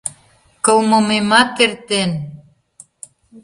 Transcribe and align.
Кылмымемат 0.65 1.51
эртен. 1.63 2.11